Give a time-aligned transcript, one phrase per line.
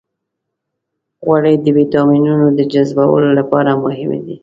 [1.25, 4.35] غوړې د ویټامینونو د جذبولو لپاره مهمې دي.